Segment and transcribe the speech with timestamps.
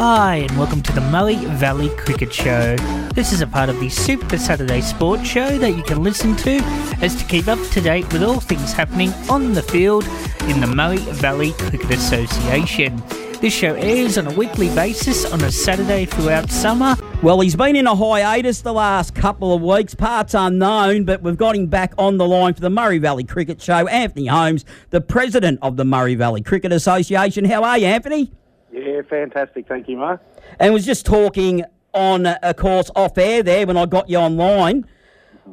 [0.00, 2.76] Hi, and welcome to the Murray Valley Cricket Show.
[3.14, 6.60] This is a part of the Super Saturday Sports Show that you can listen to
[7.02, 10.04] as to keep up to date with all things happening on the field
[10.42, 13.02] in the Murray Valley Cricket Association.
[13.40, 16.94] This show airs on a weekly basis on a Saturday throughout summer.
[17.20, 21.36] Well, he's been in a hiatus the last couple of weeks, parts unknown, but we've
[21.36, 23.88] got him back on the line for the Murray Valley Cricket Show.
[23.88, 27.46] Anthony Holmes, the president of the Murray Valley Cricket Association.
[27.46, 28.32] How are you, Anthony?
[28.78, 29.66] Yeah, fantastic.
[29.66, 30.22] Thank you, Mark.
[30.58, 34.86] And was just talking on, of course, off air there when I got you online.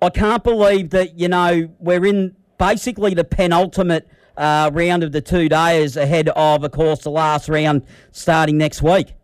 [0.00, 5.20] I can't believe that, you know, we're in basically the penultimate uh, round of the
[5.20, 9.14] two days ahead of, of course, the last round starting next week.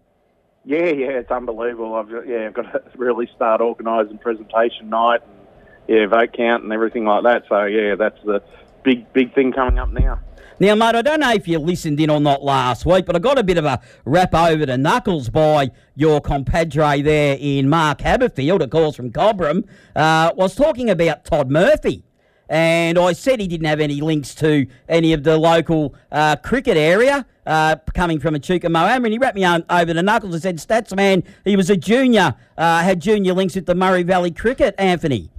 [0.65, 1.95] Yeah, yeah, it's unbelievable.
[1.95, 5.47] I've yeah, I've got to really start organising presentation night and
[5.87, 7.45] yeah, vote count and everything like that.
[7.49, 8.43] So yeah, that's the
[8.85, 10.21] big big thing coming up now.
[10.61, 13.19] Now, mate, I don't know if you listened in or not last week, but I
[13.19, 17.99] got a bit of a rap over the Knuckles by your compadre there in Mark
[17.99, 19.67] Haberfield, of course, from Cobram.
[19.97, 22.05] Uh, was talking about Todd Murphy.
[22.49, 26.77] And I said he didn't have any links to any of the local uh, cricket
[26.77, 29.05] area uh, coming from Echuca Moama.
[29.05, 31.77] And he wrapped me on, over the Knuckles and said, Stats man, he was a
[31.77, 35.31] junior, uh, had junior links with the Murray Valley Cricket, Anthony.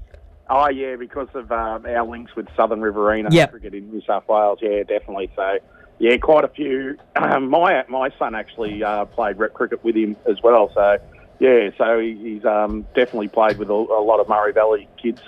[0.49, 3.51] Oh yeah, because of um, our links with Southern Riverina Yep.
[3.51, 4.59] cricket in New South Wales.
[4.61, 5.31] Yeah, definitely.
[5.35, 5.57] So
[5.97, 6.97] yeah, quite a few.
[7.15, 10.71] Um, my my son actually uh, played rep cricket with him as well.
[10.73, 10.97] So
[11.39, 15.21] yeah, so he, he's um, definitely played with a, a lot of Murray Valley kids.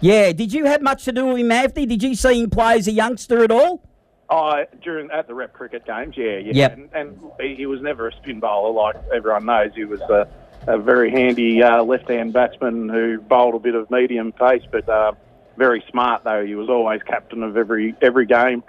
[0.00, 1.86] Yeah, did you have much to do with him, Anthony?
[1.86, 3.82] Did you see him play as a youngster at all?
[4.30, 6.52] Oh, during at the rep cricket games, yeah, yeah.
[6.54, 6.72] Yep.
[6.72, 9.72] And, and he, he was never a spin bowler, like everyone knows.
[9.74, 10.26] He was a,
[10.66, 15.12] a very handy uh, left-hand batsman who bowled a bit of medium pace, but uh,
[15.56, 16.44] very smart though.
[16.44, 18.62] He was always captain of every every game,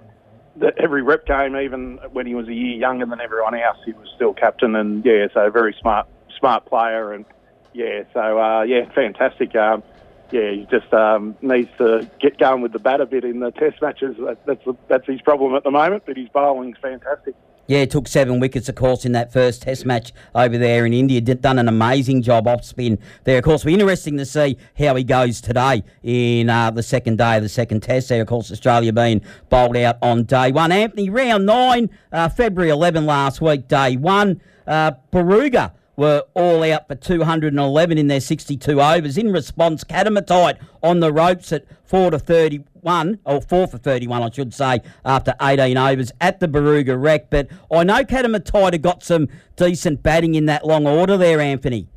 [0.55, 1.55] the, every rep game.
[1.55, 4.75] Even when he was a year younger than everyone else, he was still captain.
[4.75, 6.07] And yeah, so very smart,
[6.39, 7.13] smart player.
[7.13, 7.25] And
[7.73, 9.55] yeah, so uh, yeah, fantastic.
[9.55, 9.83] Um,
[10.31, 13.51] yeah, he just um, needs to get going with the bat a bit in the
[13.51, 14.15] test matches.
[14.17, 17.35] That, that's that's his problem at the moment, but his bowling's fantastic.
[17.65, 21.21] Yeah, took seven wickets, of course, in that first Test match over there in India.
[21.21, 23.37] Did, done an amazing job off spin there.
[23.37, 27.37] Of course, be interesting to see how he goes today in uh, the second day
[27.37, 28.21] of the second Test there.
[28.21, 30.73] Of course, Australia being bowled out on day one.
[30.73, 34.41] Anthony, round nine, uh, February 11 last week, day one.
[34.67, 39.17] Uh, Barooga were all out for 211 in their 62 overs.
[39.17, 44.29] In response, Katamatite on the ropes at 4 to 31, or 4 for 31, I
[44.31, 47.29] should say, after 18 overs at the Barooga Rec.
[47.29, 51.87] But I know Katamatite got some decent batting in that long order there, Anthony.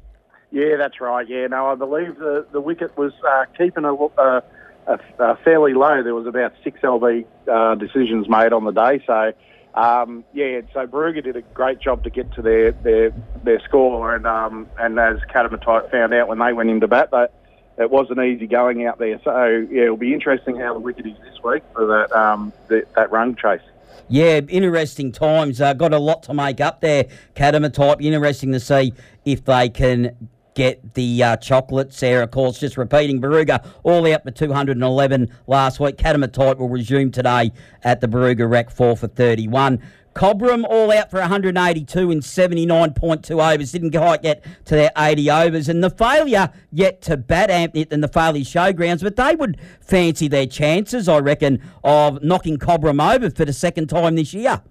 [0.53, 1.29] Yeah, that's right.
[1.29, 4.43] Yeah, no, I believe the the wicket was uh, keeping a, a,
[4.87, 6.03] a, a fairly low.
[6.03, 9.33] There was about six LB uh, decisions made on the day, so.
[9.77, 13.11] Um, yeah, so Barooga did a great job to get to their their,
[13.45, 17.35] their score, and um, and as Katamatite found out when they went into bat, that
[17.77, 19.21] it wasn't easy going out there.
[19.23, 22.93] So yeah, it'll be interesting how the wicket is this week for that um, that,
[22.95, 23.61] that run chase.
[24.09, 25.61] Yeah, interesting times.
[25.61, 28.01] Uh, got a lot to make up there, Katamatite.
[28.01, 28.95] Interesting to see
[29.27, 32.23] if they can get the uh, chocolates there.
[32.23, 35.97] Of course, just repeating, Barooga all out for 211 last week.
[35.97, 37.53] Katamatite will resume today
[37.85, 39.81] at the Barooga Rec 4 for 31.
[40.15, 43.71] Cobram all out for 182 in 79.2 overs.
[43.71, 45.69] Didn't quite get to their 80 overs.
[45.69, 50.47] And Nathalia yet to bat Anthony in the Fairley Showgrounds, but they would fancy their
[50.47, 54.63] chances, I reckon, of knocking Cobram over for the second time this year.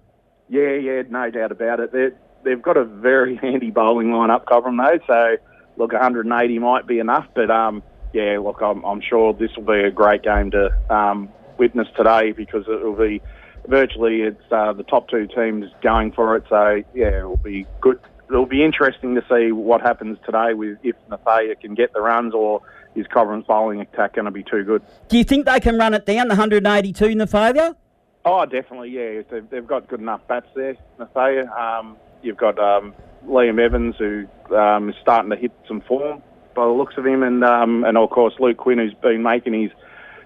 [0.50, 1.92] Yeah, yeah, no doubt about it.
[1.92, 5.00] They're, they've got a very handy bowling line up, Cobram, though.
[5.06, 5.38] So,
[5.78, 7.28] look, 180 might be enough.
[7.34, 11.30] But, um, yeah, look, I'm, I'm sure this will be a great game to um,
[11.58, 13.22] witness today because it will be
[13.68, 16.44] virtually it's uh, the top two teams going for it.
[16.50, 18.00] So, yeah, it will be good.
[18.30, 22.34] It'll be interesting to see what happens today with if Nathalia can get the runs
[22.34, 22.62] or
[22.96, 24.82] is Cobram's bowling attack going to be too good.
[25.10, 27.76] Do you think they can run it down, the 182 in Nathalia?
[28.24, 29.22] Oh, definitely, yeah.
[29.30, 31.48] They've, they've got good enough bats there, Nathalia.
[31.56, 32.94] Um, you've got um,
[33.28, 34.26] Liam Evans, who
[34.56, 36.22] um, is starting to hit some form
[36.56, 39.54] by the looks of him, and um, and of course Luke Quinn, who's been making
[39.62, 39.72] his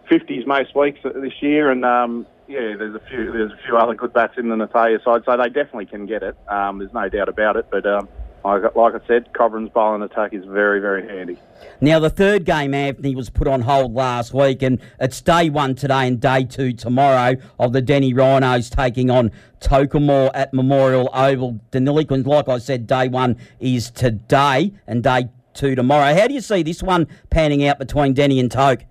[0.10, 3.94] 50s most weeks this year, and um, yeah, there's a few there's a few other
[3.94, 6.36] good bats in the Nathalia side, so they definitely can get it.
[6.48, 7.86] Um, there's no doubt about it, but.
[7.86, 8.08] Um,
[8.44, 11.38] like, like I said, Cobram's bowling attack is very, very handy.
[11.82, 15.76] Now, the third game, Anthony, was put on hold last week, and it's day one
[15.76, 21.60] today and day two tomorrow of the Denny Rhinos taking on Tocumwal at Memorial Oval.
[21.72, 26.14] Deniliquin, like I said, day one is today and day two tomorrow.
[26.14, 28.86] How do you see this one panning out between Denny and Toke?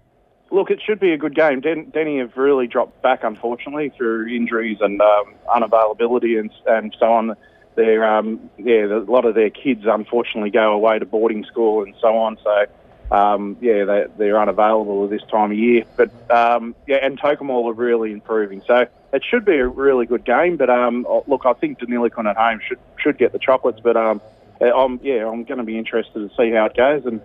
[0.51, 1.61] Look, it should be a good game.
[1.61, 7.13] Den- Denny have really dropped back, unfortunately, through injuries and um, unavailability and, and so
[7.13, 7.37] on.
[7.79, 11.95] They're um, yeah, a lot of their kids unfortunately go away to boarding school and
[12.01, 12.37] so on.
[12.43, 15.85] So um, yeah, they, they're unavailable at this time of year.
[15.97, 18.63] But um, yeah, and Tocumwal are really improving.
[18.67, 20.57] So it should be a really good game.
[20.57, 23.81] But um, look, I think Deniliquin at home should should get the chocolates.
[23.81, 24.21] But um,
[24.61, 27.07] I'm yeah, I'm going to be interested to see how it goes.
[27.07, 27.21] And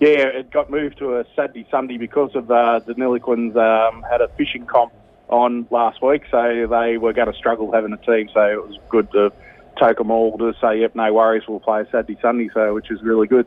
[0.00, 4.28] yeah, it got moved to a Saturday Sunday because of uh, Deniliquins um, had a
[4.28, 4.92] fishing comp
[5.28, 8.30] on last week, so they were going to struggle having a team.
[8.32, 9.30] So it was good to
[9.78, 12.48] take them all to say, yep, no worries, we'll play Saturday Sunday.
[12.54, 13.46] So which is really good.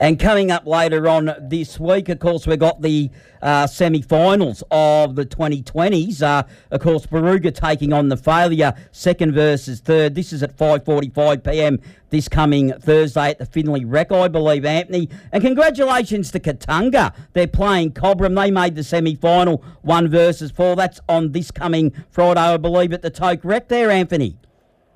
[0.00, 3.10] And coming up later on this week, of course, we've got the
[3.42, 6.22] uh, semi finals of the 2020s.
[6.22, 10.14] Uh, of course, Barooga taking on Nathalia, second versus third.
[10.14, 11.80] This is at 5.45 pm
[12.10, 15.10] this coming Thursday at the Finley Rec, I believe, Anthony.
[15.30, 17.14] And congratulations to Katunga.
[17.34, 18.34] They're playing Cobram.
[18.34, 20.74] They made the semi final, one versus four.
[20.76, 24.36] That's on this coming Friday, I believe, at the Toke Rec there, Anthony.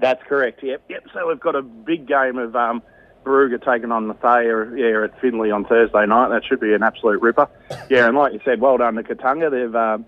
[0.02, 0.82] That's correct, yep.
[0.90, 1.06] Yep.
[1.14, 2.54] So we've got a big game of.
[2.54, 2.82] Um,
[3.24, 6.30] Barooga taking on Thayer yeah, at Finley on Thursday night.
[6.30, 7.48] That should be an absolute ripper.
[7.88, 9.48] Yeah, and like you said, well done to Katunga.
[9.48, 10.04] They've um,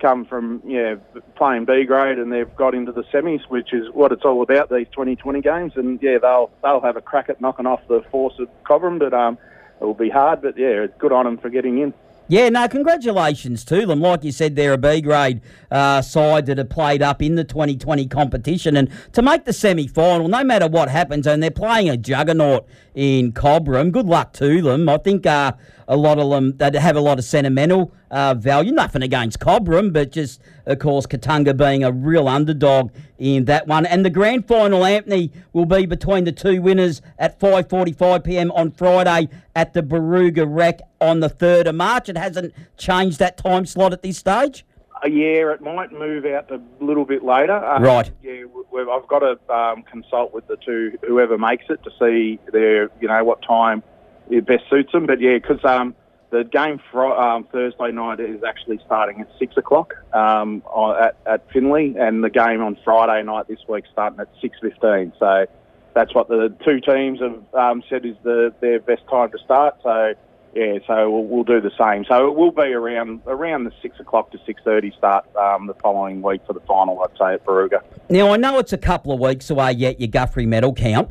[0.00, 0.96] come from yeah
[1.36, 4.70] playing B grade and they've got into the semis, which is what it's all about.
[4.70, 8.34] These 2020 games, and yeah, they'll they'll have a crack at knocking off the force
[8.38, 9.38] of Cobram, but um,
[9.80, 10.42] it will be hard.
[10.42, 11.94] But yeah, good on them for getting in.
[12.28, 14.00] Yeah, no, congratulations to them.
[14.00, 15.40] Like you said, they're a B grade
[15.70, 18.76] uh, side that have played up in the 2020 competition.
[18.76, 22.66] And to make the semi final, no matter what happens, and they're playing a juggernaut
[22.96, 24.88] in Cobram, good luck to them.
[24.88, 25.52] I think uh,
[25.88, 28.72] a lot of them that have a lot of sentimental uh, value.
[28.72, 33.86] Nothing against Cobram, but just of course Katunga being a real underdog in that one.
[33.86, 38.50] And the grand final, Anthony, will be between the two winners at 5:45 p.m.
[38.52, 42.08] on Friday at the Barooga Rec on the third of March.
[42.08, 44.64] It hasn't changed that time slot at this stage.
[45.04, 47.52] Uh, yeah, it might move out a little bit later.
[47.52, 48.10] Um, right.
[48.22, 48.44] Yeah,
[48.90, 53.08] I've got to um, consult with the two whoever makes it to see their you
[53.08, 53.82] know what time
[54.30, 55.06] it best suits them.
[55.06, 55.94] But yeah, because um,
[56.30, 60.62] the game for um, Thursday night is actually starting at six o'clock um,
[61.00, 65.12] at, at Finley, and the game on Friday night this week starting at six fifteen.
[65.18, 65.46] So
[65.94, 69.76] that's what the two teams have um, said is the their best time to start.
[69.82, 70.14] So
[70.54, 72.06] yeah, so we'll, we'll, do the same.
[72.06, 75.74] So it will be around around the six o'clock to six thirty start um, the
[75.74, 77.02] following week for the final.
[77.02, 77.82] I'd say at Barooga.
[78.08, 80.00] Now I know it's a couple of weeks away yet.
[80.00, 81.10] Your Guthrie medal count.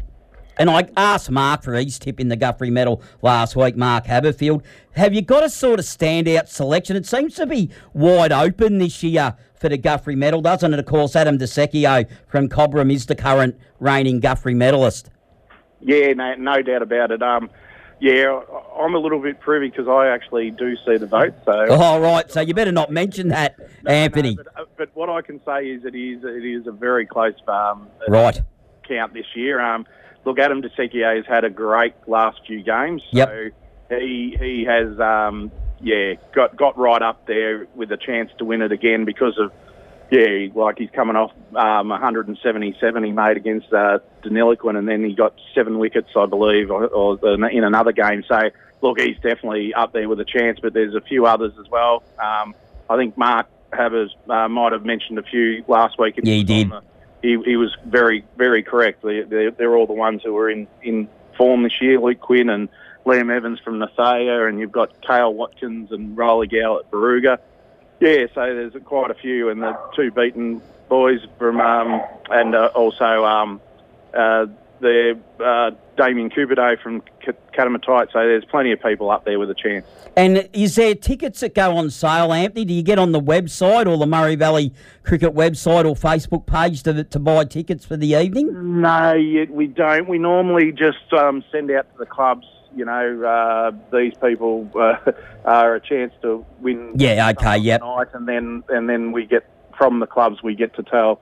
[0.58, 4.64] And I asked Mark for his tip in the Guthrie medal last week, Mark Haberfield.
[4.92, 6.96] Have you got a sort of standout selection?
[6.96, 10.80] It seems to be wide open this year for the Guthrie medal, doesn't it?
[10.80, 15.10] Of course, Adam DeSecchio from Cobram is the current reigning Guthrie medalist.
[15.82, 17.22] Yeah, no, no doubt about it.
[17.22, 17.50] Um,
[18.00, 18.42] yeah,
[18.78, 21.34] I'm a little bit privy because I actually do see the vote.
[21.46, 24.36] So, oh right, so you better not mention that, no, Anthony.
[24.36, 27.06] No, but, uh, but, what I can say is it is it is a very
[27.06, 28.42] close um, right
[28.88, 29.62] count this year.
[29.62, 29.86] Um,
[30.26, 33.02] look, Adam DeSecchio has had a great last few games.
[33.12, 33.54] So yep.
[33.90, 38.62] he he has um, yeah got got right up there with a chance to win
[38.62, 39.52] it again because of
[40.12, 45.14] yeah like he's coming off um, 177 he made against uh, Deniliquin and then he
[45.16, 47.18] got seven wickets I believe or, or
[47.50, 48.24] in another game.
[48.28, 48.40] So
[48.82, 50.60] look, he's definitely up there with a chance.
[50.62, 52.04] But there's a few others as well.
[52.20, 52.56] Um,
[52.90, 56.20] I think Mark Havers uh, might have mentioned a few last week.
[56.22, 56.70] Yeah, he did.
[56.70, 56.84] The,
[57.26, 59.02] he, he was very, very correct.
[59.02, 62.00] They, they're, they're all the ones who were in, in form this year.
[62.00, 62.70] Luke Quinn and
[63.06, 67.40] Liam Evans from Nathalia, and you've got Kale Watkins and Riley Gow at Barooga.
[68.00, 72.70] Yeah, so there's quite a few, and the two beaten boys from, um, and uh,
[72.76, 73.62] also um,
[74.14, 74.46] uh,
[74.86, 77.02] the uh, Damien Kuberday from
[77.54, 78.12] Katamatite.
[78.14, 79.86] So there's plenty of people up there with a chance.
[80.16, 82.66] And is there tickets that go on sale, Anthony?
[82.66, 84.74] Do you get on the website or the Murray Valley
[85.04, 88.82] Cricket website or Facebook page to, to buy tickets for the evening?
[88.82, 89.16] No,
[89.50, 90.08] we don't.
[90.08, 92.46] We normally just um, send out to the clubs.
[92.76, 95.12] You know, uh, these people uh,
[95.46, 96.94] are a chance to win.
[96.96, 97.82] Yeah, okay, yep.
[97.82, 101.22] Night, and then and then we get from the clubs we get to tell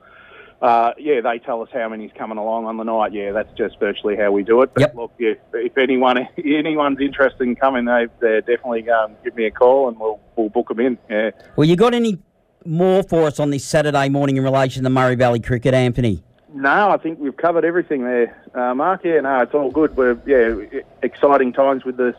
[0.63, 3.11] uh, yeah, they tell us how many's coming along on the night.
[3.11, 4.73] Yeah, that's just virtually how we do it.
[4.73, 4.95] But yep.
[4.95, 9.51] look, if, if anyone anyone's interested in coming, they they definitely um, give me a
[9.51, 10.97] call and we'll we'll book them in.
[11.09, 11.31] Yeah.
[11.57, 12.17] Well, you got any
[12.65, 16.23] more for us on this Saturday morning in relation to Murray Valley Cricket, Anthony?
[16.53, 19.01] No, I think we've covered everything there, uh, Mark.
[19.03, 19.97] Yeah, no, it's all good.
[19.97, 22.15] We're yeah, exciting times with this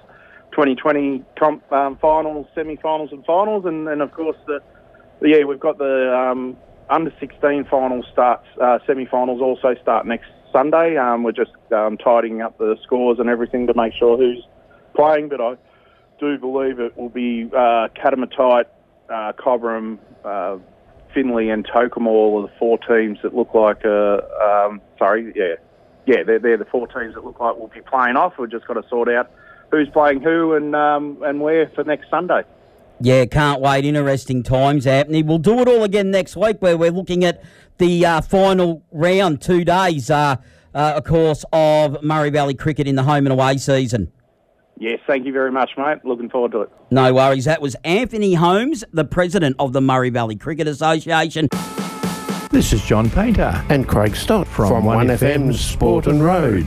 [0.51, 4.61] 2020 comp um, finals, semi-finals, and finals, and, and of course the
[5.23, 6.59] yeah we've got the um,
[6.91, 10.97] under 16 finals starts, uh, semi-finals also start next Sunday.
[10.97, 14.47] Um, we're just um, tidying up the scores and everything to make sure who's
[14.95, 15.57] playing, but I
[16.21, 18.67] do believe it will be uh, Katamatite,
[19.09, 20.59] uh, Cobram, uh,
[21.13, 23.85] Finley, and Tocumwal are the four teams that look like.
[23.85, 25.55] Uh, um, sorry, yeah,
[26.07, 28.35] yeah, they're, they're the four teams that look like we'll be playing off.
[28.39, 29.31] We've just got to sort out
[29.71, 32.43] who's playing who and um, and where for next Sunday.
[33.01, 33.85] Yeah, can't wait.
[33.85, 35.23] Interesting times, Anthony.
[35.23, 37.43] We'll do it all again next week where we're looking at
[37.79, 40.37] the uh, final round, two days, uh,
[40.75, 44.13] uh, of course, of Murray Valley cricket in the home and away season.
[44.79, 46.05] Yes, thank you very much, mate.
[46.05, 46.71] Looking forward to it.
[46.91, 47.45] No worries.
[47.45, 51.49] That was Anthony Holmes, the president of the Murray Valley Cricket Association.
[52.51, 56.67] This is John Painter and Craig Stott from, from 1FM's Sport and Road.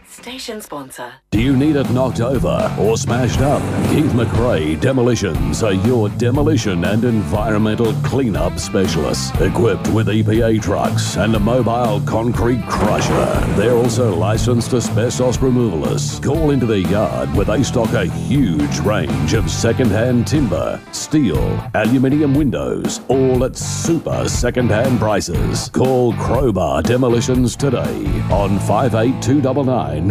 [0.21, 1.13] Station sponsor.
[1.31, 3.59] Do you need it knocked over or smashed up?
[3.89, 9.31] Keith McRae Demolitions are your demolition and environmental cleanup specialists.
[9.41, 13.25] Equipped with EPA trucks and a mobile concrete crusher.
[13.55, 16.23] They're also licensed asbestos removalists.
[16.23, 22.35] Call into their yard where they stock a huge range of second-hand timber, steel, aluminium
[22.35, 25.69] windows, all at super second-hand prices.
[25.69, 30.10] Call Crowbar Demolitions today on 58299